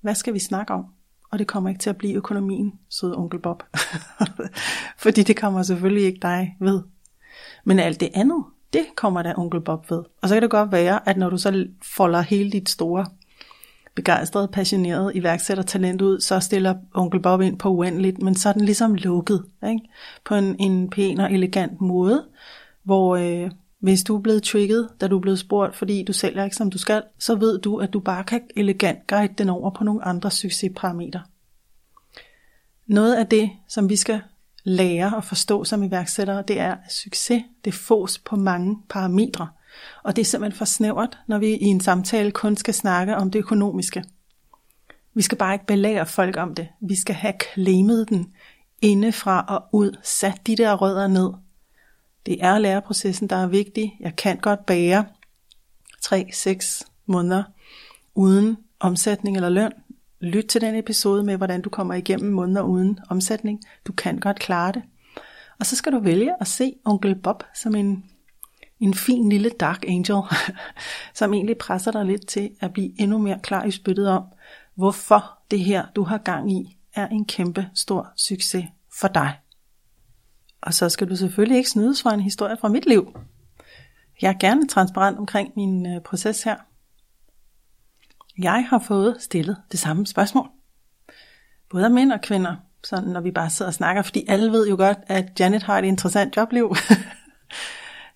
Hvad 0.00 0.14
skal 0.14 0.34
vi 0.34 0.38
snakke 0.38 0.72
om? 0.72 0.84
Og 1.30 1.38
det 1.38 1.46
kommer 1.46 1.70
ikke 1.70 1.80
til 1.80 1.90
at 1.90 1.96
blive 1.96 2.14
økonomien, 2.14 2.72
søde 2.88 3.16
onkel 3.16 3.40
Bob. 3.40 3.62
Fordi 5.04 5.22
det 5.22 5.36
kommer 5.36 5.62
selvfølgelig 5.62 6.04
ikke 6.04 6.18
dig 6.22 6.56
ved. 6.60 6.82
Men 7.64 7.78
alt 7.78 8.00
det 8.00 8.10
andet, 8.14 8.44
det 8.72 8.86
kommer 8.96 9.22
der 9.22 9.38
onkel 9.38 9.60
Bob 9.60 9.90
ved. 9.90 10.02
Og 10.22 10.28
så 10.28 10.34
kan 10.34 10.42
det 10.42 10.50
godt 10.50 10.72
være, 10.72 11.08
at 11.08 11.16
når 11.16 11.30
du 11.30 11.36
så 11.36 11.66
folder 11.82 12.20
hele 12.20 12.50
dit 12.50 12.68
store 12.68 13.06
begejstret, 13.94 14.50
passioneret 14.50 15.12
iværksættertalent 15.14 16.02
ud, 16.02 16.20
så 16.20 16.40
stiller 16.40 16.74
onkel 16.94 17.20
Bob 17.20 17.40
ind 17.40 17.58
på 17.58 17.68
uendeligt, 17.68 18.22
men 18.22 18.34
så 18.34 18.48
er 18.48 18.52
den 18.52 18.64
ligesom 18.64 18.94
lukket, 18.94 19.44
ikke? 19.68 19.80
på 20.24 20.34
en, 20.34 20.56
en 20.58 20.90
pæn 20.90 21.20
og 21.20 21.32
elegant 21.32 21.80
måde, 21.80 22.24
hvor 22.82 23.16
øh, 23.16 23.50
hvis 23.78 24.04
du 24.04 24.16
er 24.16 24.20
blevet 24.20 24.42
trigget, 24.42 24.88
da 25.00 25.08
du 25.08 25.16
er 25.16 25.20
blevet 25.20 25.38
spurgt, 25.38 25.76
fordi 25.76 26.04
du 26.04 26.12
sælger 26.12 26.44
ikke 26.44 26.56
som 26.56 26.70
du 26.70 26.78
skal, 26.78 27.02
så 27.18 27.34
ved 27.34 27.58
du, 27.58 27.76
at 27.76 27.92
du 27.92 28.00
bare 28.00 28.24
kan 28.24 28.40
elegant 28.56 29.06
guide 29.06 29.34
den 29.38 29.48
over 29.48 29.70
på 29.70 29.84
nogle 29.84 30.04
andre 30.04 30.30
succesparametre. 30.30 31.22
Noget 32.86 33.14
af 33.14 33.26
det, 33.26 33.50
som 33.68 33.88
vi 33.88 33.96
skal 33.96 34.20
lære 34.64 35.16
og 35.16 35.24
forstå 35.24 35.64
som 35.64 35.82
iværksættere, 35.82 36.44
det 36.48 36.60
er, 36.60 36.72
at 36.72 36.92
succes 36.92 37.42
det 37.64 37.74
fås 37.74 38.18
på 38.18 38.36
mange 38.36 38.78
parametre. 38.88 39.48
Og 40.02 40.16
det 40.16 40.22
er 40.22 40.26
simpelthen 40.26 40.58
for 40.58 40.64
snævert, 40.64 41.18
når 41.26 41.38
vi 41.38 41.46
i 41.46 41.64
en 41.64 41.80
samtale 41.80 42.30
kun 42.30 42.56
skal 42.56 42.74
snakke 42.74 43.16
om 43.16 43.30
det 43.30 43.38
økonomiske. 43.38 44.04
Vi 45.14 45.22
skal 45.22 45.38
bare 45.38 45.54
ikke 45.54 45.66
belære 45.66 46.06
folk 46.06 46.36
om 46.36 46.54
det. 46.54 46.68
Vi 46.80 46.94
skal 46.94 47.14
have 47.14 47.34
klemet 47.38 48.08
den 48.08 48.32
indefra 48.82 49.44
og 49.48 49.64
ud. 49.72 49.96
Sat 50.02 50.46
de 50.46 50.56
der 50.56 50.74
rødder 50.74 51.06
ned. 51.06 51.30
Det 52.26 52.44
er 52.44 52.58
læreprocessen, 52.58 53.28
der 53.28 53.36
er 53.36 53.46
vigtig. 53.46 53.96
Jeg 54.00 54.16
kan 54.16 54.36
godt 54.36 54.66
bære 54.66 55.04
3-6 56.06 56.82
måneder 57.06 57.42
uden 58.14 58.56
omsætning 58.80 59.36
eller 59.36 59.48
løn. 59.48 59.72
Lyt 60.20 60.44
til 60.44 60.60
den 60.60 60.74
episode 60.74 61.22
med, 61.22 61.36
hvordan 61.36 61.62
du 61.62 61.70
kommer 61.70 61.94
igennem 61.94 62.32
måneder 62.32 62.62
uden 62.62 62.98
omsætning. 63.10 63.60
Du 63.86 63.92
kan 63.92 64.18
godt 64.18 64.38
klare 64.38 64.72
det. 64.72 64.82
Og 65.60 65.66
så 65.66 65.76
skal 65.76 65.92
du 65.92 65.98
vælge 65.98 66.34
at 66.40 66.46
se 66.46 66.74
onkel 66.84 67.14
Bob 67.14 67.42
som 67.54 67.74
en 67.74 68.04
en 68.82 68.94
fin 68.94 69.28
lille 69.28 69.50
dark 69.50 69.84
angel, 69.88 70.22
som 71.14 71.34
egentlig 71.34 71.58
presser 71.58 71.90
dig 71.90 72.04
lidt 72.04 72.26
til 72.26 72.50
at 72.60 72.72
blive 72.72 73.00
endnu 73.00 73.18
mere 73.18 73.38
klar 73.42 73.64
i 73.64 73.70
spyttet 73.70 74.08
om, 74.08 74.24
hvorfor 74.74 75.38
det 75.50 75.60
her, 75.60 75.86
du 75.96 76.02
har 76.02 76.18
gang 76.18 76.52
i, 76.52 76.78
er 76.94 77.08
en 77.08 77.24
kæmpe 77.24 77.68
stor 77.74 78.12
succes 78.16 78.64
for 79.00 79.08
dig. 79.08 79.38
Og 80.62 80.74
så 80.74 80.88
skal 80.88 81.08
du 81.08 81.16
selvfølgelig 81.16 81.56
ikke 81.56 81.70
snydes 81.70 82.02
for 82.02 82.10
en 82.10 82.20
historie 82.20 82.56
fra 82.60 82.68
mit 82.68 82.86
liv. 82.86 83.18
Jeg 84.22 84.28
er 84.28 84.38
gerne 84.38 84.68
transparent 84.68 85.18
omkring 85.18 85.52
min 85.56 85.86
øh, 85.86 86.00
proces 86.00 86.42
her. 86.42 86.56
Jeg 88.38 88.66
har 88.68 88.78
fået 88.78 89.16
stillet 89.20 89.56
det 89.72 89.80
samme 89.80 90.06
spørgsmål. 90.06 90.48
Både 91.70 91.84
af 91.84 91.90
mænd 91.90 92.12
og 92.12 92.20
kvinder, 92.20 92.56
sådan 92.84 93.08
når 93.08 93.20
vi 93.20 93.30
bare 93.30 93.50
sidder 93.50 93.68
og 93.68 93.74
snakker, 93.74 94.02
fordi 94.02 94.24
alle 94.28 94.52
ved 94.52 94.68
jo 94.68 94.76
godt, 94.76 94.98
at 95.06 95.40
Janet 95.40 95.62
har 95.62 95.78
et 95.78 95.84
interessant 95.84 96.36
jobliv. 96.36 96.74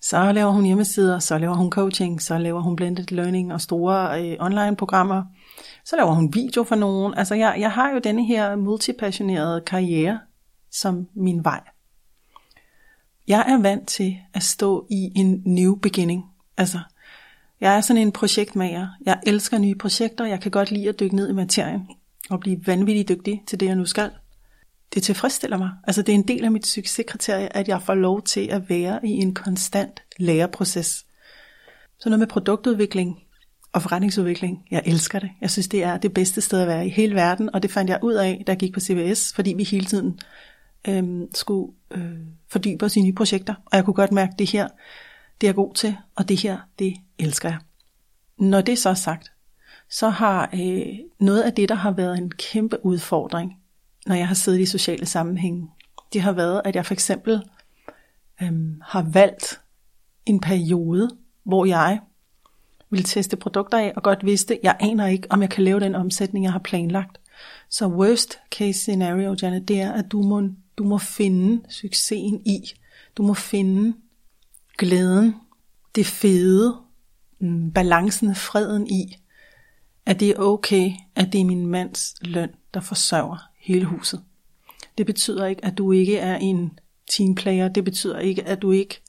så 0.09 0.31
laver 0.31 0.51
hun 0.51 0.65
hjemmesider, 0.65 1.19
så 1.19 1.37
laver 1.37 1.55
hun 1.55 1.71
coaching, 1.71 2.21
så 2.21 2.37
laver 2.37 2.61
hun 2.61 2.75
blended 2.75 3.05
learning 3.11 3.53
og 3.53 3.61
store 3.61 4.23
øh, 4.23 4.37
online 4.39 4.75
programmer. 4.75 5.23
Så 5.85 5.95
laver 5.95 6.11
hun 6.11 6.33
video 6.33 6.63
for 6.63 6.75
nogen. 6.75 7.13
Altså 7.17 7.35
jeg, 7.35 7.55
jeg 7.59 7.71
har 7.71 7.91
jo 7.91 7.99
denne 7.99 8.25
her 8.25 8.55
multipassionerede 8.55 9.61
karriere 9.61 10.19
som 10.71 11.07
min 11.15 11.43
vej. 11.43 11.61
Jeg 13.27 13.45
er 13.47 13.61
vant 13.61 13.87
til 13.87 14.17
at 14.33 14.43
stå 14.43 14.87
i 14.89 15.11
en 15.15 15.41
new 15.45 15.75
beginning. 15.75 16.23
Altså, 16.57 16.79
jeg 17.61 17.77
er 17.77 17.81
sådan 17.81 18.01
en 18.01 18.11
projektmager. 18.11 18.87
Jeg 19.05 19.19
elsker 19.25 19.57
nye 19.57 19.75
projekter. 19.75 20.25
Jeg 20.25 20.41
kan 20.41 20.51
godt 20.51 20.71
lide 20.71 20.89
at 20.89 20.99
dykke 20.99 21.15
ned 21.15 21.29
i 21.29 21.33
materien 21.33 21.87
og 22.29 22.39
blive 22.39 22.67
vanvittigt 22.67 23.09
dygtig 23.09 23.43
til 23.47 23.59
det, 23.59 23.65
jeg 23.65 23.75
nu 23.75 23.85
skal. 23.85 24.11
Det 24.93 25.03
tilfredsstiller 25.03 25.57
mig. 25.57 25.69
Altså, 25.83 26.01
det 26.01 26.09
er 26.09 26.15
en 26.15 26.27
del 26.27 26.45
af 26.45 26.51
mit 26.51 26.67
succeskriterie, 26.67 27.57
at 27.57 27.67
jeg 27.67 27.81
får 27.81 27.95
lov 27.95 28.21
til 28.21 28.47
at 28.47 28.69
være 28.69 28.99
i 29.03 29.09
en 29.09 29.33
konstant 29.33 30.01
læreproces. 30.19 31.05
Så 31.99 32.09
noget 32.09 32.19
med 32.19 32.27
produktudvikling 32.27 33.19
og 33.73 33.81
forretningsudvikling. 33.81 34.65
Jeg 34.71 34.83
elsker 34.85 35.19
det. 35.19 35.29
Jeg 35.41 35.51
synes, 35.51 35.67
det 35.67 35.83
er 35.83 35.97
det 35.97 36.13
bedste 36.13 36.41
sted 36.41 36.61
at 36.61 36.67
være 36.67 36.87
i 36.87 36.89
hele 36.89 37.15
verden, 37.15 37.55
og 37.55 37.63
det 37.63 37.71
fandt 37.71 37.89
jeg 37.89 37.99
ud 38.03 38.13
af, 38.13 38.43
da 38.47 38.51
jeg 38.51 38.59
gik 38.59 38.73
på 38.73 38.79
CBS, 38.79 39.33
fordi 39.33 39.53
vi 39.53 39.63
hele 39.63 39.85
tiden 39.85 40.19
øhm, 40.87 41.27
skulle 41.35 41.73
øh, 41.91 42.17
fordybe 42.47 42.85
os 42.85 42.95
i 42.95 43.01
nye 43.01 43.13
projekter. 43.13 43.53
Og 43.65 43.77
jeg 43.77 43.85
kunne 43.85 43.93
godt 43.93 44.11
mærke, 44.11 44.31
at 44.31 44.39
det 44.39 44.51
her, 44.51 44.67
det 45.41 45.47
er 45.47 45.49
jeg 45.49 45.55
god 45.55 45.73
til, 45.73 45.97
og 46.15 46.29
det 46.29 46.41
her, 46.41 46.57
det 46.79 46.93
elsker 47.19 47.49
jeg. 47.49 47.57
Når 48.37 48.61
det 48.61 48.71
er 48.71 48.77
så 48.77 48.93
sagt, 48.93 49.31
så 49.89 50.09
har 50.09 50.49
øh, 50.53 50.85
noget 51.19 51.41
af 51.41 51.53
det, 51.53 51.69
der 51.69 51.75
har 51.75 51.91
været 51.91 52.17
en 52.17 52.31
kæmpe 52.31 52.85
udfordring, 52.85 53.53
når 54.07 54.15
jeg 54.15 54.27
har 54.27 54.35
siddet 54.35 54.59
i 54.59 54.65
sociale 54.65 55.05
sammenhænge, 55.05 55.69
det 56.13 56.21
har 56.21 56.31
været, 56.31 56.61
at 56.65 56.75
jeg 56.75 56.85
for 56.85 56.93
eksempel 56.93 57.43
øhm, 58.41 58.81
har 58.83 59.01
valgt 59.01 59.61
en 60.25 60.39
periode, 60.39 61.09
hvor 61.43 61.65
jeg 61.65 61.99
ville 62.89 63.03
teste 63.03 63.37
produkter 63.37 63.77
af, 63.77 63.93
og 63.95 64.03
godt 64.03 64.25
vidste, 64.25 64.59
jeg 64.63 64.77
aner 64.79 65.07
ikke, 65.07 65.27
om 65.29 65.41
jeg 65.41 65.49
kan 65.49 65.63
lave 65.63 65.79
den 65.79 65.95
omsætning, 65.95 66.45
jeg 66.45 66.51
har 66.51 66.59
planlagt. 66.59 67.19
Så 67.69 67.87
worst 67.87 68.39
case 68.51 68.79
scenario, 68.79 69.35
Janet, 69.41 69.67
det 69.67 69.81
er, 69.81 69.91
at 69.91 70.11
du 70.11 70.21
må, 70.21 70.49
du 70.77 70.83
må 70.83 70.97
finde 70.97 71.61
succesen 71.69 72.41
i. 72.45 72.59
Du 73.17 73.23
må 73.23 73.33
finde 73.33 73.97
glæden, 74.77 75.35
det 75.95 76.05
fede, 76.05 76.77
mm, 77.39 77.71
balancen, 77.71 78.35
freden 78.35 78.87
i, 78.87 79.15
at 80.05 80.19
det 80.19 80.29
er 80.29 80.39
okay, 80.39 80.91
at 81.15 81.33
det 81.33 81.41
er 81.41 81.45
min 81.45 81.67
mands 81.67 82.15
løn, 82.21 82.49
der 82.73 82.79
forsørger 82.79 83.46
hele 83.67 83.85
huset. 83.85 84.23
Det 84.97 85.05
betyder 85.05 85.45
ikke, 85.45 85.65
at 85.65 85.77
du 85.77 85.91
ikke 85.91 86.17
er 86.17 86.35
en 86.35 86.79
teamplayer. 87.11 87.67
Det 87.67 87.83
betyder 87.83 88.19
ikke, 88.19 88.43
at 88.43 88.61
du 88.61 88.71
ikke 88.71 89.01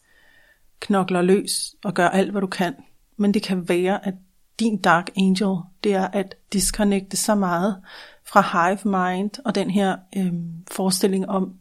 knokler 0.80 1.22
løs 1.22 1.74
og 1.84 1.94
gør 1.94 2.08
alt, 2.08 2.30
hvad 2.30 2.40
du 2.40 2.46
kan. 2.46 2.74
Men 3.16 3.34
det 3.34 3.42
kan 3.42 3.68
være, 3.68 4.06
at 4.06 4.14
din 4.60 4.76
dark 4.76 5.10
angel, 5.16 5.56
det 5.84 5.94
er 5.94 6.06
at 6.06 6.34
disconnecte 6.52 7.16
så 7.16 7.34
meget 7.34 7.80
fra 8.26 8.68
hive 8.68 8.78
mind 8.84 9.30
og 9.44 9.54
den 9.54 9.70
her 9.70 9.96
øh, 10.16 10.32
forestilling 10.70 11.28
om, 11.28 11.54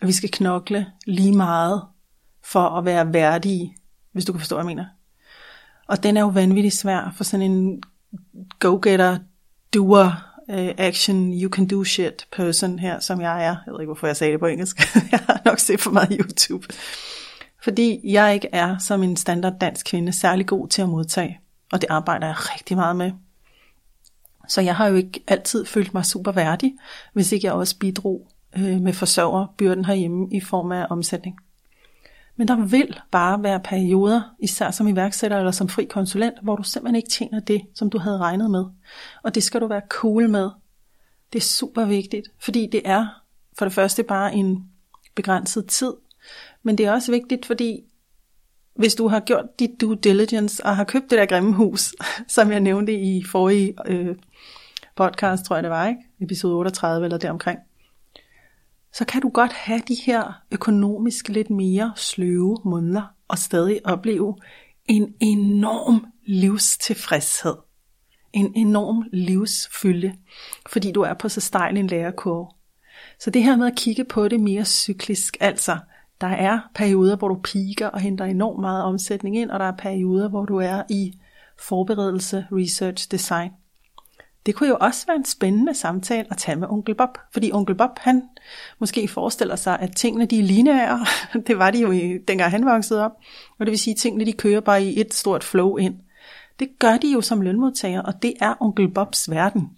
at 0.00 0.08
vi 0.08 0.12
skal 0.12 0.30
knokle 0.30 0.86
lige 1.06 1.36
meget 1.36 1.82
for 2.44 2.60
at 2.60 2.84
være 2.84 3.12
værdige, 3.12 3.76
hvis 4.12 4.24
du 4.24 4.32
kan 4.32 4.40
forstå, 4.40 4.56
hvad 4.56 4.64
jeg 4.64 4.76
mener. 4.76 4.86
Og 5.88 6.02
den 6.02 6.16
er 6.16 6.20
jo 6.20 6.28
vanvittigt 6.28 6.74
svær 6.74 7.12
for 7.16 7.24
sådan 7.24 7.50
en 7.52 7.82
go-getter, 8.58 9.18
doer, 9.74 10.25
uh, 10.48 10.70
action, 10.78 11.32
you 11.32 11.50
can 11.50 11.66
do 11.66 11.84
shit 11.84 12.26
person 12.32 12.78
her, 12.78 13.00
som 13.00 13.20
jeg 13.20 13.44
er. 13.44 13.56
Jeg 13.66 13.72
ved 13.72 13.80
ikke, 13.80 13.88
hvorfor 13.88 14.06
jeg 14.06 14.16
sagde 14.16 14.32
det 14.32 14.40
på 14.40 14.46
engelsk. 14.46 14.94
jeg 15.12 15.20
har 15.26 15.40
nok 15.44 15.58
set 15.58 15.80
for 15.80 15.90
meget 15.90 16.16
YouTube. 16.20 16.66
Fordi 17.62 18.00
jeg 18.04 18.34
ikke 18.34 18.48
er 18.52 18.78
som 18.78 19.02
en 19.02 19.16
standard 19.16 19.58
dansk 19.60 19.86
kvinde 19.86 20.12
særlig 20.12 20.46
god 20.46 20.68
til 20.68 20.82
at 20.82 20.88
modtage. 20.88 21.40
Og 21.72 21.80
det 21.80 21.86
arbejder 21.90 22.26
jeg 22.26 22.36
rigtig 22.38 22.76
meget 22.76 22.96
med. 22.96 23.12
Så 24.48 24.60
jeg 24.60 24.76
har 24.76 24.86
jo 24.86 24.94
ikke 24.94 25.24
altid 25.28 25.64
følt 25.64 25.94
mig 25.94 26.04
super 26.04 26.32
værdig, 26.32 26.74
hvis 27.12 27.32
ikke 27.32 27.46
jeg 27.46 27.54
også 27.54 27.78
bidrog 27.78 28.28
øh, 28.56 28.80
med 28.80 28.92
forsørgerbyrden 28.92 29.84
herhjemme 29.84 30.28
i 30.32 30.40
form 30.40 30.72
af 30.72 30.86
omsætning. 30.90 31.36
Men 32.36 32.48
der 32.48 32.56
vil 32.56 33.00
bare 33.10 33.42
være 33.42 33.60
perioder, 33.60 34.22
især 34.38 34.70
som 34.70 34.88
iværksætter 34.88 35.38
eller 35.38 35.50
som 35.50 35.68
fri 35.68 35.84
konsulent, 35.84 36.34
hvor 36.42 36.56
du 36.56 36.62
simpelthen 36.62 36.96
ikke 36.96 37.08
tjener 37.08 37.40
det, 37.40 37.62
som 37.74 37.90
du 37.90 37.98
havde 37.98 38.18
regnet 38.18 38.50
med. 38.50 38.64
Og 39.22 39.34
det 39.34 39.42
skal 39.42 39.60
du 39.60 39.66
være 39.66 39.82
cool 39.88 40.30
med. 40.30 40.50
Det 41.32 41.38
er 41.38 41.42
super 41.42 41.84
vigtigt, 41.84 42.28
fordi 42.38 42.68
det 42.72 42.82
er 42.84 43.06
for 43.58 43.64
det 43.64 43.74
første 43.74 44.02
bare 44.02 44.34
en 44.34 44.70
begrænset 45.14 45.66
tid. 45.66 45.92
Men 46.62 46.78
det 46.78 46.86
er 46.86 46.92
også 46.92 47.12
vigtigt, 47.12 47.46
fordi 47.46 47.84
hvis 48.74 48.94
du 48.94 49.08
har 49.08 49.20
gjort 49.20 49.44
dit 49.58 49.80
due 49.80 49.96
diligence 49.96 50.64
og 50.64 50.76
har 50.76 50.84
købt 50.84 51.10
det 51.10 51.18
der 51.18 51.26
grimme 51.26 51.52
hus, 51.52 51.94
som 52.28 52.52
jeg 52.52 52.60
nævnte 52.60 53.00
i 53.00 53.24
forrige 53.24 53.74
øh, 53.86 54.16
podcast, 54.96 55.44
tror 55.44 55.56
jeg 55.56 55.62
det 55.62 55.70
var, 55.70 55.88
ikke? 55.88 56.00
episode 56.20 56.54
38 56.54 57.04
eller 57.04 57.18
deromkring, 57.18 57.58
så 58.98 59.04
kan 59.04 59.22
du 59.22 59.28
godt 59.28 59.52
have 59.52 59.80
de 59.88 59.94
her 59.94 60.42
økonomisk 60.50 61.28
lidt 61.28 61.50
mere 61.50 61.92
sløve 61.96 62.56
måneder 62.64 63.02
og 63.28 63.38
stadig 63.38 63.80
opleve 63.84 64.36
en 64.84 65.14
enorm 65.20 66.06
livstilfredshed. 66.26 67.54
En 68.32 68.52
enorm 68.56 69.04
livsfylde, 69.12 70.14
fordi 70.68 70.92
du 70.92 71.00
er 71.00 71.14
på 71.14 71.28
så 71.28 71.40
stejl 71.40 71.76
en 71.76 71.86
lærekurve. 71.86 72.48
Så 73.18 73.30
det 73.30 73.42
her 73.42 73.56
med 73.56 73.66
at 73.66 73.76
kigge 73.76 74.04
på 74.04 74.28
det 74.28 74.40
mere 74.40 74.64
cyklisk, 74.64 75.36
altså 75.40 75.78
der 76.20 76.26
er 76.26 76.60
perioder, 76.74 77.16
hvor 77.16 77.28
du 77.28 77.40
piker 77.44 77.86
og 77.86 78.00
henter 78.00 78.24
enormt 78.24 78.60
meget 78.60 78.84
omsætning 78.84 79.36
ind, 79.36 79.50
og 79.50 79.60
der 79.60 79.66
er 79.66 79.76
perioder, 79.76 80.28
hvor 80.28 80.44
du 80.44 80.56
er 80.56 80.82
i 80.90 81.18
forberedelse, 81.58 82.46
research, 82.52 83.10
design. 83.10 83.50
Det 84.46 84.54
kunne 84.54 84.68
jo 84.68 84.76
også 84.80 85.06
være 85.06 85.16
en 85.16 85.24
spændende 85.24 85.74
samtale 85.74 86.26
at 86.30 86.36
tage 86.36 86.56
med 86.56 86.68
onkel 86.70 86.94
Bob, 86.94 87.18
fordi 87.32 87.50
onkel 87.52 87.74
Bob, 87.74 87.98
han 87.98 88.22
måske 88.78 89.08
forestiller 89.08 89.56
sig, 89.56 89.78
at 89.80 89.96
tingene 89.96 90.26
de 90.26 90.38
er 90.38 90.42
lineære. 90.42 91.06
Det 91.46 91.58
var 91.58 91.70
de 91.70 91.80
jo, 91.80 91.90
i, 91.90 92.18
dengang 92.28 92.50
han 92.50 92.64
voksede 92.66 93.04
op. 93.04 93.12
Og 93.58 93.66
det 93.66 93.70
vil 93.70 93.78
sige, 93.78 93.94
at 93.94 93.98
tingene 93.98 94.24
de 94.24 94.32
kører 94.32 94.60
bare 94.60 94.84
i 94.84 95.00
et 95.00 95.14
stort 95.14 95.44
flow 95.44 95.76
ind. 95.76 95.94
Det 96.58 96.68
gør 96.78 96.96
de 96.96 97.12
jo 97.12 97.20
som 97.20 97.40
lønmodtager, 97.40 98.02
og 98.02 98.22
det 98.22 98.34
er 98.40 98.54
onkel 98.60 98.88
Bobs 98.88 99.30
verden. 99.30 99.70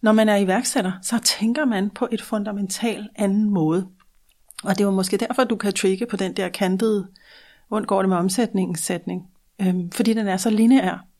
Når 0.00 0.12
man 0.12 0.28
er 0.28 0.36
iværksætter, 0.36 0.92
så 1.02 1.18
tænker 1.18 1.64
man 1.64 1.90
på 1.90 2.08
et 2.12 2.22
fundamentalt 2.22 3.10
anden 3.16 3.50
måde. 3.50 3.88
Og 4.64 4.78
det 4.78 4.86
var 4.86 4.92
måske 4.92 5.16
derfor, 5.16 5.44
du 5.44 5.56
kan 5.56 5.72
trigge 5.72 6.06
på 6.06 6.16
den 6.16 6.32
der 6.32 6.48
kantede, 6.48 7.08
undgår 7.70 7.96
går 7.96 8.02
det 8.02 8.08
med 8.08 8.16
omsætningen 8.16 8.76
sætning. 8.76 9.22
Øhm, 9.60 9.90
fordi 9.90 10.14
den 10.14 10.28
er 10.28 10.36
så 10.36 10.50
lineær. 10.50 11.11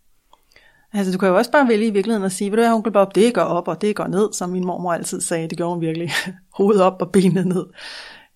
Altså 0.93 1.13
du 1.13 1.19
kan 1.19 1.29
jo 1.29 1.37
også 1.37 1.51
bare 1.51 1.69
vælge 1.69 1.87
i 1.87 1.91
virkeligheden 1.91 2.27
at 2.27 2.33
sige, 2.33 2.51
ved 2.51 2.57
du 2.57 2.63
hvad 2.63 2.73
onkel 2.73 2.93
Bob, 2.93 3.15
det 3.15 3.35
går 3.35 3.43
op 3.43 3.69
og 3.69 3.81
det 3.81 3.97
går 3.97 4.07
ned, 4.07 4.33
som 4.33 4.51
min 4.51 4.65
mormor 4.67 4.93
altid 4.93 5.21
sagde, 5.21 5.49
det 5.49 5.57
gjorde 5.57 5.75
hun 5.75 5.81
virkelig, 5.81 6.11
hovedet 6.59 6.83
op 6.83 7.03
og 7.03 7.13
benet 7.13 7.47
ned. 7.47 7.67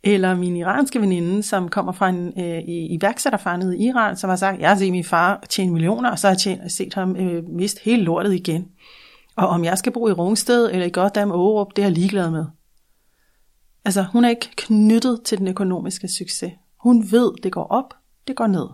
Eller 0.02 0.34
min 0.34 0.56
iranske 0.56 1.00
veninde, 1.00 1.42
som 1.42 1.68
kommer 1.68 1.92
fra 1.92 2.08
en 2.08 2.32
øh, 2.38 2.62
iværksætterfar 2.66 3.72
i 3.72 3.86
Iran, 3.86 4.16
som 4.16 4.30
har 4.30 4.36
sagt, 4.36 4.60
jeg 4.60 4.68
har 4.68 4.76
set 4.76 4.92
min 4.92 5.04
far 5.04 5.44
tjene 5.48 5.72
millioner, 5.72 6.10
og 6.10 6.18
så 6.18 6.26
har 6.26 6.32
jeg 6.32 6.38
tjent, 6.38 6.72
set 6.72 6.94
ham 6.94 7.16
øh, 7.16 7.44
miste 7.48 7.80
hele 7.84 8.02
lortet 8.02 8.34
igen. 8.34 8.68
Og 9.36 9.48
om 9.48 9.64
jeg 9.64 9.78
skal 9.78 9.92
bo 9.92 10.08
i 10.08 10.12
Rungsted 10.12 10.70
eller 10.72 10.86
i 10.86 10.90
Goddam 10.90 11.30
Aarup, 11.30 11.76
det 11.76 11.82
er 11.82 11.86
jeg 11.86 11.92
ligeglad 11.92 12.30
med. 12.30 12.44
Altså, 13.84 14.02
hun 14.02 14.24
er 14.24 14.28
ikke 14.28 14.50
knyttet 14.56 15.20
til 15.24 15.38
den 15.38 15.48
økonomiske 15.48 16.08
succes. 16.08 16.52
Hun 16.80 17.06
ved, 17.10 17.32
det 17.42 17.52
går 17.52 17.66
op, 17.66 17.94
det 18.28 18.36
går 18.36 18.46
ned. 18.46 18.66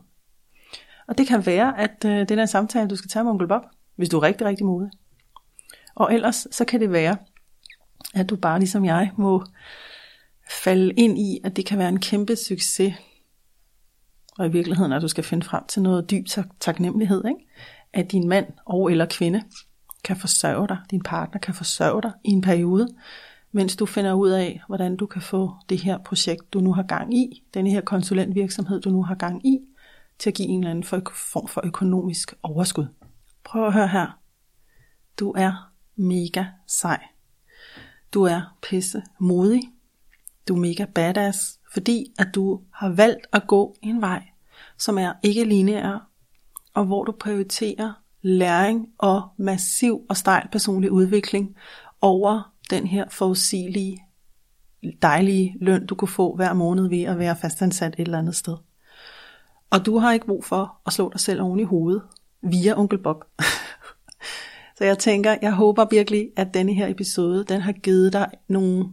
Og 1.08 1.18
det 1.18 1.26
kan 1.26 1.46
være, 1.46 1.80
at 1.80 2.04
øh, 2.04 2.10
det 2.10 2.30
er 2.30 2.36
den 2.36 2.46
samtale, 2.46 2.88
du 2.88 2.96
skal 2.96 3.10
tage 3.10 3.24
med 3.24 3.30
onkel 3.30 3.48
Bob, 3.48 3.62
hvis 3.96 4.08
du 4.08 4.16
er 4.16 4.22
rigtig, 4.22 4.46
rigtig 4.46 4.66
modig. 4.66 4.90
Og 5.94 6.14
ellers 6.14 6.46
så 6.50 6.64
kan 6.64 6.80
det 6.80 6.92
være, 6.92 7.16
at 8.14 8.30
du 8.30 8.36
bare 8.36 8.58
ligesom 8.58 8.84
jeg 8.84 9.10
må 9.18 9.44
falde 10.50 10.92
ind 10.92 11.18
i, 11.18 11.40
at 11.44 11.56
det 11.56 11.66
kan 11.66 11.78
være 11.78 11.88
en 11.88 12.00
kæmpe 12.00 12.36
succes. 12.36 12.94
Og 14.38 14.46
i 14.46 14.50
virkeligheden, 14.50 14.92
at 14.92 15.02
du 15.02 15.08
skal 15.08 15.24
finde 15.24 15.46
frem 15.46 15.66
til 15.68 15.82
noget 15.82 16.10
dyb 16.10 16.26
tak- 16.26 16.60
taknemmelighed, 16.60 17.24
ikke? 17.24 17.40
at 17.92 18.12
din 18.12 18.28
mand 18.28 18.46
og 18.66 18.90
eller 18.90 19.06
kvinde 19.06 19.42
kan 20.04 20.16
forsørge 20.16 20.68
dig, 20.68 20.78
din 20.90 21.02
partner 21.02 21.40
kan 21.40 21.54
forsørge 21.54 22.02
dig 22.02 22.12
i 22.24 22.30
en 22.30 22.40
periode, 22.40 22.88
mens 23.52 23.76
du 23.76 23.86
finder 23.86 24.12
ud 24.12 24.30
af, 24.30 24.62
hvordan 24.66 24.96
du 24.96 25.06
kan 25.06 25.22
få 25.22 25.50
det 25.68 25.78
her 25.78 25.98
projekt, 25.98 26.52
du 26.52 26.60
nu 26.60 26.72
har 26.72 26.82
gang 26.82 27.14
i, 27.14 27.42
den 27.54 27.66
her 27.66 27.80
konsulentvirksomhed, 27.80 28.80
du 28.80 28.90
nu 28.90 29.02
har 29.02 29.14
gang 29.14 29.46
i, 29.46 29.58
til 30.22 30.30
at 30.30 30.34
give 30.34 30.48
en 30.48 30.60
eller 30.60 30.70
anden 30.70 30.84
form 30.84 31.48
for 31.48 31.60
økonomisk 31.64 32.34
overskud. 32.42 32.86
Prøv 33.44 33.66
at 33.66 33.72
høre 33.72 33.88
her. 33.88 34.18
Du 35.18 35.30
er 35.36 35.72
mega 35.96 36.44
sej. 36.66 37.02
Du 38.14 38.22
er 38.22 38.56
pisse 38.62 39.02
modig. 39.20 39.62
Du 40.48 40.54
er 40.54 40.58
mega 40.58 40.84
badass, 40.84 41.60
fordi 41.72 42.06
at 42.18 42.28
du 42.34 42.60
har 42.74 42.88
valgt 42.88 43.26
at 43.32 43.46
gå 43.46 43.76
en 43.82 44.00
vej, 44.00 44.22
som 44.78 44.98
er 44.98 45.12
ikke 45.22 45.44
lineær, 45.44 46.08
og 46.74 46.84
hvor 46.84 47.04
du 47.04 47.12
prioriterer 47.12 47.92
læring 48.22 48.88
og 48.98 49.28
massiv 49.36 50.06
og 50.08 50.16
stejl 50.16 50.48
personlig 50.52 50.90
udvikling 50.90 51.56
over 52.00 52.52
den 52.70 52.86
her 52.86 53.08
forudsigelige, 53.10 54.04
dejlige 55.02 55.56
løn, 55.60 55.86
du 55.86 55.94
kunne 55.94 56.08
få 56.08 56.36
hver 56.36 56.52
måned 56.52 56.88
ved 56.88 57.02
at 57.02 57.18
være 57.18 57.36
fastansat 57.36 57.94
et 57.94 58.00
eller 58.00 58.18
andet 58.18 58.36
sted. 58.36 58.56
Og 59.72 59.86
du 59.86 59.98
har 59.98 60.12
ikke 60.12 60.26
brug 60.26 60.44
for 60.44 60.76
at 60.86 60.92
slå 60.92 61.10
dig 61.12 61.20
selv 61.20 61.42
oven 61.42 61.60
i 61.60 61.62
hovedet 61.62 62.02
via 62.42 62.78
onkel 62.78 62.98
Bob. 62.98 63.24
Så 64.78 64.84
jeg 64.84 64.98
tænker, 64.98 65.36
jeg 65.42 65.52
håber 65.52 65.86
virkelig, 65.90 66.30
at 66.36 66.54
denne 66.54 66.74
her 66.74 66.88
episode, 66.88 67.44
den 67.44 67.60
har 67.60 67.72
givet 67.72 68.12
dig 68.12 68.30
nogle 68.48 68.88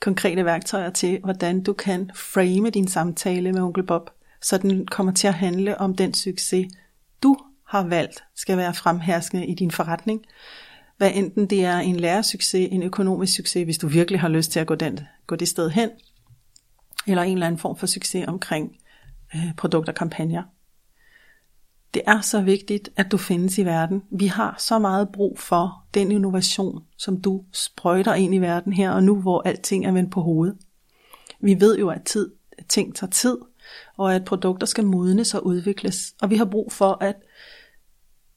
konkrete 0.00 0.44
værktøjer 0.44 0.90
til, 0.90 1.20
hvordan 1.24 1.62
du 1.62 1.72
kan 1.72 2.10
frame 2.14 2.70
din 2.70 2.88
samtale 2.88 3.52
med 3.52 3.62
onkel 3.62 3.82
Bob, 3.82 4.10
så 4.42 4.58
den 4.58 4.86
kommer 4.86 5.12
til 5.12 5.28
at 5.28 5.34
handle 5.34 5.80
om 5.80 5.94
den 5.94 6.14
succes, 6.14 6.66
du 7.22 7.36
har 7.66 7.84
valgt 7.84 8.24
skal 8.34 8.56
være 8.56 8.74
fremherskende 8.74 9.46
i 9.46 9.54
din 9.54 9.70
forretning. 9.70 10.24
Hvad 10.96 11.10
enten 11.14 11.46
det 11.46 11.64
er 11.64 11.78
en 11.78 11.96
lærersucces, 11.96 12.68
en 12.70 12.82
økonomisk 12.82 13.36
succes, 13.36 13.64
hvis 13.64 13.78
du 13.78 13.88
virkelig 13.88 14.20
har 14.20 14.28
lyst 14.28 14.50
til 14.52 14.60
at 14.60 14.66
gå, 14.66 14.74
den, 14.74 15.00
gå 15.26 15.36
det 15.36 15.48
sted 15.48 15.70
hen, 15.70 15.90
eller 17.06 17.22
en 17.22 17.32
eller 17.32 17.46
anden 17.46 17.58
form 17.58 17.76
for 17.76 17.86
succes 17.86 18.28
omkring 18.28 18.76
øh, 19.34 19.54
produkter 19.56 19.92
og 19.92 19.96
kampagner. 19.96 20.42
Det 21.94 22.02
er 22.06 22.20
så 22.20 22.42
vigtigt, 22.42 22.88
at 22.96 23.12
du 23.12 23.16
findes 23.16 23.58
i 23.58 23.64
verden. 23.64 24.02
Vi 24.10 24.26
har 24.26 24.54
så 24.58 24.78
meget 24.78 25.08
brug 25.08 25.38
for 25.38 25.84
den 25.94 26.12
innovation, 26.12 26.84
som 26.96 27.20
du 27.20 27.44
sprøjter 27.52 28.14
ind 28.14 28.34
i 28.34 28.38
verden 28.38 28.72
her 28.72 28.90
og 28.90 29.02
nu, 29.02 29.20
hvor 29.20 29.42
alting 29.42 29.86
er 29.86 29.92
vendt 29.92 30.12
på 30.12 30.20
hovedet. 30.20 30.56
Vi 31.40 31.60
ved 31.60 31.78
jo, 31.78 31.88
at 31.88 32.02
tid, 32.04 32.32
at 32.58 32.66
ting 32.66 32.94
tager 32.94 33.10
tid, 33.10 33.38
og 33.96 34.14
at 34.14 34.24
produkter 34.24 34.66
skal 34.66 34.84
modnes 34.84 35.34
og 35.34 35.46
udvikles. 35.46 36.14
Og 36.22 36.30
vi 36.30 36.36
har 36.36 36.44
brug 36.44 36.72
for, 36.72 36.98
at 37.00 37.16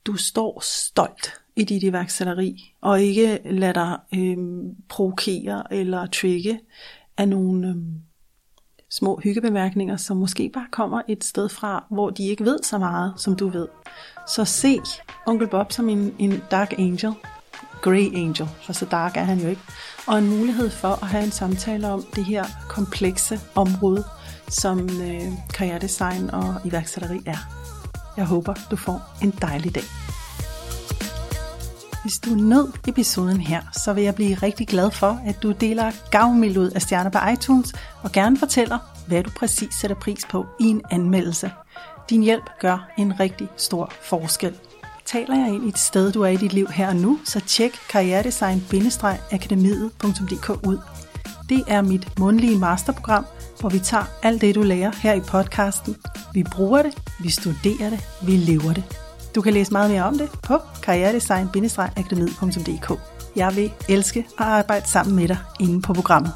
du 0.05 0.15
står 0.15 0.59
stolt 0.63 1.41
i 1.55 1.63
dit 1.63 1.83
iværksætteri, 1.83 2.73
og 2.81 3.01
ikke 3.01 3.41
lader 3.45 3.73
dig 3.73 4.19
øh, 4.19 4.37
provokere 4.89 5.73
eller 5.73 6.05
trigge 6.05 6.59
af 7.17 7.29
nogle 7.29 7.67
øh, 7.67 7.75
små 8.91 9.19
hyggebemærkninger, 9.23 9.97
som 9.97 10.17
måske 10.17 10.49
bare 10.53 10.67
kommer 10.71 11.01
et 11.07 11.23
sted 11.23 11.49
fra, 11.49 11.85
hvor 11.91 12.09
de 12.09 12.27
ikke 12.27 12.45
ved 12.45 12.59
så 12.63 12.77
meget, 12.77 13.13
som 13.17 13.35
du 13.35 13.47
ved. 13.47 13.67
Så 14.27 14.45
se 14.45 14.79
onkel 15.27 15.47
Bob 15.47 15.71
som 15.71 15.89
en, 15.89 16.15
en 16.19 16.43
dark 16.51 16.73
angel, 16.77 17.13
grey 17.81 18.15
angel, 18.15 18.47
for 18.61 18.73
så 18.73 18.85
dark 18.85 19.17
er 19.17 19.23
han 19.23 19.39
jo 19.39 19.47
ikke, 19.47 19.61
og 20.07 20.17
en 20.17 20.29
mulighed 20.29 20.69
for 20.69 21.03
at 21.03 21.07
have 21.07 21.23
en 21.23 21.31
samtale 21.31 21.87
om 21.87 22.03
det 22.15 22.25
her 22.25 22.45
komplekse 22.69 23.39
område, 23.55 24.03
som 24.49 24.79
øh, 24.79 25.21
karrieredesign 25.53 26.29
og 26.29 26.55
iværksætteri 26.65 27.19
er. 27.25 27.37
Jeg 28.17 28.25
håber, 28.25 28.53
du 28.71 28.75
får 28.75 29.01
en 29.21 29.33
dejlig 29.41 29.75
dag. 29.75 30.06
Hvis 32.07 32.19
du 32.19 32.29
nød 32.29 32.71
episoden 32.87 33.39
her, 33.39 33.61
så 33.73 33.93
vil 33.93 34.03
jeg 34.03 34.15
blive 34.15 34.35
rigtig 34.35 34.67
glad 34.67 34.91
for, 34.91 35.21
at 35.25 35.43
du 35.43 35.51
deler 35.51 35.91
gavmild 36.11 36.57
ud 36.57 36.69
af 36.69 36.81
stjerner 36.81 37.09
på 37.09 37.17
iTunes, 37.33 37.73
og 38.03 38.11
gerne 38.11 38.37
fortæller, 38.37 38.77
hvad 39.07 39.23
du 39.23 39.29
præcis 39.29 39.73
sætter 39.73 39.95
pris 39.95 40.25
på 40.29 40.45
i 40.59 40.63
en 40.63 40.81
anmeldelse. 40.91 41.51
Din 42.09 42.23
hjælp 42.23 42.43
gør 42.59 42.89
en 42.97 43.19
rigtig 43.19 43.47
stor 43.57 43.91
forskel. 44.01 44.55
Taler 45.05 45.35
jeg 45.35 45.47
ind 45.53 45.65
i 45.65 45.67
et 45.67 45.77
sted, 45.77 46.11
du 46.11 46.21
er 46.21 46.27
i 46.27 46.35
dit 46.35 46.53
liv 46.53 46.67
her 46.67 46.87
og 46.87 46.95
nu, 46.95 47.19
så 47.25 47.39
tjek 47.39 47.73
karrieredesign-akademiet.dk 47.89 50.67
ud. 50.67 50.79
Det 51.49 51.63
er 51.67 51.81
mit 51.81 52.19
mundlige 52.19 52.59
masterprogram, 52.59 53.25
hvor 53.59 53.69
vi 53.69 53.79
tager 53.79 54.05
alt 54.23 54.41
det, 54.41 54.55
du 54.55 54.61
lærer 54.61 54.91
her 55.01 55.13
i 55.13 55.21
podcasten. 55.21 55.95
Vi 56.33 56.43
bruger 56.51 56.81
det, 56.81 56.97
vi 57.19 57.29
studerer 57.29 57.89
det, 57.89 57.99
vi 58.21 58.31
lever 58.31 58.73
det. 58.73 59.06
Du 59.37 59.41
kan 59.41 59.53
læse 59.53 59.71
meget 59.71 59.91
mere 59.91 60.03
om 60.03 60.17
det 60.17 60.29
på 60.43 60.59
karrieredesign-akademiet.dk. 60.83 62.99
Jeg 63.35 63.55
vil 63.55 63.71
elske 63.89 64.19
at 64.19 64.45
arbejde 64.45 64.87
sammen 64.87 65.15
med 65.15 65.27
dig 65.27 65.37
inde 65.59 65.81
på 65.81 65.93
programmet. 65.93 66.31